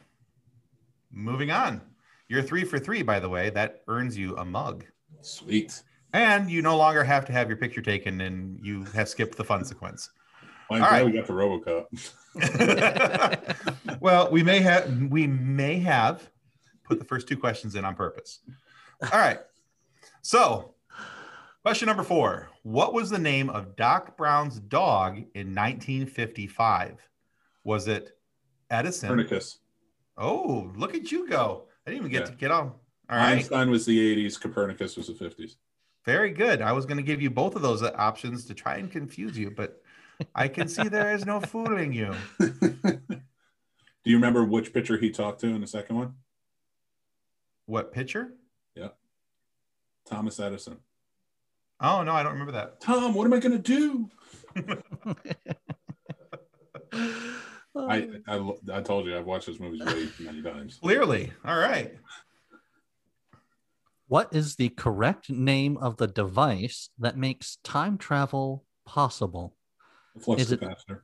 [1.11, 1.81] Moving on.
[2.27, 3.49] You're three for three, by the way.
[3.49, 4.85] That earns you a mug.
[5.21, 5.83] Sweet.
[6.13, 9.43] And you no longer have to have your picture taken and you have skipped the
[9.43, 10.09] fun sequence.
[10.69, 11.05] Well, I'm All glad right.
[11.05, 11.33] we got the
[12.35, 13.99] RoboCop.
[14.01, 16.29] well, we may have we may have
[16.83, 18.39] put the first two questions in on purpose.
[19.01, 19.39] All right.
[20.21, 20.75] So,
[21.63, 22.49] question number 4.
[22.63, 26.99] What was the name of Doc Brown's dog in 1955?
[27.63, 28.17] Was it
[28.69, 29.09] Edison?
[29.09, 29.59] Copernicus.
[30.17, 31.67] Oh, look at you go.
[31.87, 32.31] I didn't even get Yeah.
[32.31, 32.73] to get on.
[33.09, 33.37] All right.
[33.37, 34.39] Einstein was the 80s.
[34.39, 35.55] Copernicus was the 50s.
[36.05, 36.61] Very good.
[36.61, 39.49] I was going to give you both of those options to try and confuse you,
[39.51, 39.81] but
[40.35, 42.13] I can see there is no fooling you.
[42.39, 42.99] Do
[44.05, 46.13] you remember which pitcher he talked to in the second one?
[47.65, 48.33] What picture?
[50.09, 50.77] Thomas Edison.
[51.79, 52.81] Oh, no, I don't remember that.
[52.81, 54.09] Tom, what am I going to do?
[57.75, 60.79] I, I I told you I've watched those movies way many times.
[60.81, 61.31] Clearly.
[61.45, 61.93] All right.
[64.07, 69.55] what is the correct name of the device that makes time travel possible?
[70.19, 71.01] Flux Is it- capacitor.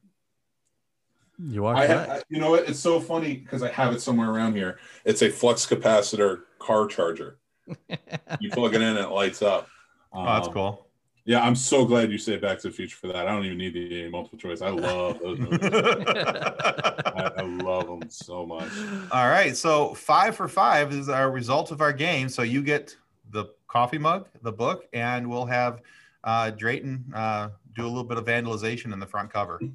[1.37, 2.09] You are I, correct.
[2.09, 2.69] ha- I you know what?
[2.69, 4.79] It's so funny because I have it somewhere around here.
[5.03, 7.39] It's a flux capacitor car charger.
[8.39, 9.67] You plug it in and it lights up.
[10.13, 10.87] Oh, that's Um, cool.
[11.25, 13.15] Yeah, I'm so glad you say Back to the Future for that.
[13.15, 14.61] I don't even need the multiple choice.
[14.61, 15.59] I love those movies.
[15.73, 18.69] I, I love them so much.
[19.11, 19.57] All right.
[19.57, 22.29] So five for five is our result of our game.
[22.29, 22.95] So you get
[23.31, 25.81] the coffee mug, the book, and we'll have
[26.23, 29.59] uh, Drayton uh, do a little bit of vandalization in the front cover.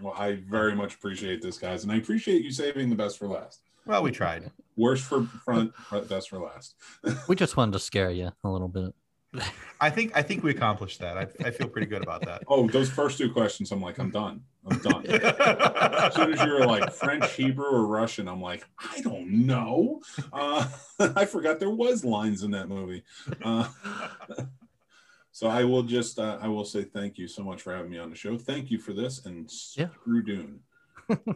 [0.00, 3.26] Well, I very much appreciate this, guys, and I appreciate you saving the best for
[3.26, 3.60] last.
[3.86, 4.50] Well, we tried.
[4.76, 5.72] Worst for front,
[6.10, 6.74] best for last.
[7.28, 8.94] we just wanted to scare you a little bit.
[9.80, 11.16] I think I think we accomplished that.
[11.16, 12.42] I, I feel pretty good about that.
[12.48, 14.42] Oh, those first two questions, I'm like, I'm done.
[14.66, 15.06] I'm done.
[15.06, 20.02] as soon as you're like French, Hebrew, or Russian, I'm like, I don't know.
[20.32, 20.68] Uh,
[21.16, 23.04] I forgot there was lines in that movie.
[23.42, 23.68] Uh,
[25.34, 27.98] so I will just, uh, I will say thank you so much for having me
[27.98, 28.38] on the show.
[28.38, 29.88] Thank you for this, and Yeah.
[30.00, 30.60] screw Dune.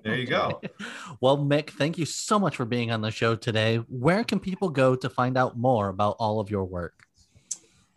[0.04, 0.60] There you go.
[1.20, 3.78] Well, Mick, thank you so much for being on the show today.
[3.88, 7.08] Where can people go to find out more about all of your work?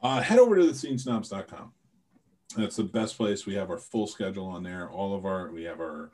[0.01, 1.71] Uh, head over to the thescenesnobs.com.
[2.57, 3.45] That's the best place.
[3.45, 4.89] We have our full schedule on there.
[4.89, 6.09] All of our, we have our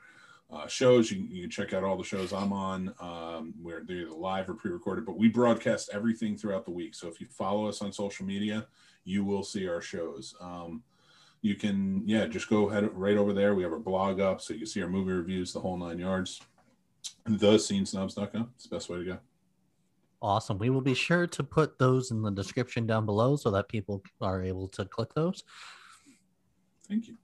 [0.51, 1.09] uh, shows.
[1.11, 2.93] You, can- you can check out all the shows I'm on.
[2.99, 6.93] Um, where they're either live or pre-recorded, but we broadcast everything throughout the week.
[6.93, 8.67] So if you follow us on social media,
[9.07, 10.35] you will see our shows.
[10.41, 10.83] Um,
[11.41, 13.55] you can, yeah, just go ahead right over there.
[13.55, 15.97] We have our blog up, so you can see our movie reviews, the whole nine
[15.97, 16.41] yards.
[17.25, 18.51] Thescenesnobs.com.
[18.55, 19.17] It's the best way to go.
[20.21, 20.57] Awesome.
[20.57, 24.03] We will be sure to put those in the description down below so that people
[24.19, 25.43] are able to click those.
[26.89, 27.15] Thank you.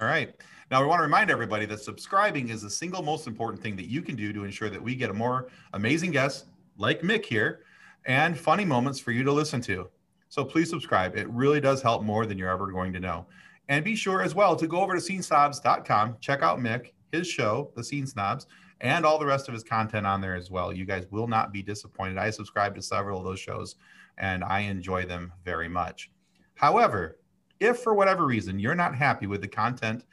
[0.00, 0.34] All right.
[0.70, 3.88] Now we want to remind everybody that subscribing is the single most important thing that
[3.88, 7.60] you can do to ensure that we get a more amazing guest like Mick here
[8.06, 9.88] and funny moments for you to listen to.
[10.34, 11.16] So please subscribe.
[11.16, 13.24] It really does help more than you're ever going to know.
[13.68, 17.70] And be sure as well to go over to scenesnobs.com, check out Mick, his show,
[17.76, 18.48] The Scene Snobs,
[18.80, 20.72] and all the rest of his content on there as well.
[20.72, 22.18] You guys will not be disappointed.
[22.18, 23.76] I subscribe to several of those shows
[24.18, 26.10] and I enjoy them very much.
[26.56, 27.20] However,
[27.60, 30.04] if for whatever reason you're not happy with the content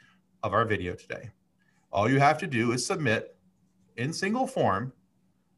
[0.43, 1.31] of our video today,
[1.91, 3.35] all you have to do is submit
[3.97, 4.93] in single form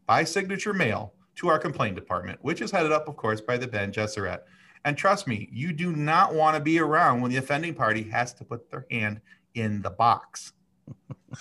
[0.05, 3.67] by signature mail to our complaint department, which is headed up, of course, by the
[3.67, 4.39] Ben Jesseret.
[4.85, 8.33] And trust me, you do not want to be around when the offending party has
[8.35, 9.21] to put their hand
[9.55, 10.53] in the box.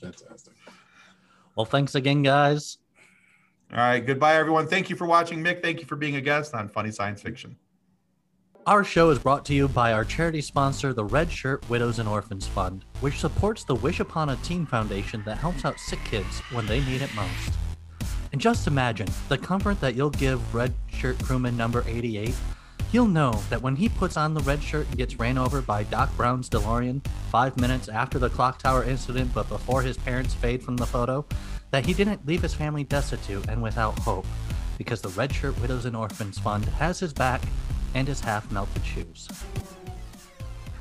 [0.00, 0.54] Fantastic.
[1.56, 2.78] Well, thanks again, guys.
[3.72, 4.00] All right.
[4.00, 4.66] Goodbye, everyone.
[4.66, 5.42] Thank you for watching.
[5.42, 7.56] Mick, thank you for being a guest on Funny Science Fiction.
[8.66, 12.08] Our show is brought to you by our charity sponsor, the Red Shirt Widows and
[12.08, 16.40] Orphans Fund, which supports the Wish Upon a Teen Foundation that helps out sick kids
[16.52, 17.52] when they need it most.
[18.32, 22.34] And just imagine the comfort that you'll give Red Shirt crewman number 88.
[22.90, 25.84] He'll know that when he puts on the red shirt and gets ran over by
[25.84, 30.62] Doc Brown's DeLorean five minutes after the clock tower incident but before his parents fade
[30.62, 31.24] from the photo,
[31.70, 34.26] that he didn't leave his family destitute and without hope,
[34.76, 37.40] because the Red Shirt Widows and Orphans Fund has his back
[37.94, 39.26] and his half melted shoes.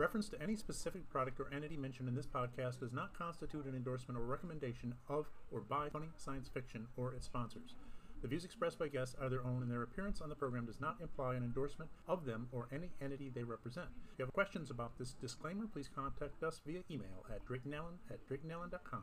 [0.00, 3.74] Reference to any specific product or entity mentioned in this podcast does not constitute an
[3.74, 7.74] endorsement or recommendation of or by Funny Science Fiction or its sponsors.
[8.22, 10.80] The views expressed by guests are their own, and their appearance on the program does
[10.80, 13.88] not imply an endorsement of them or any entity they represent.
[14.14, 18.26] If you have questions about this disclaimer, please contact us via email at draytonallen at
[18.26, 19.02] draytonallen.com.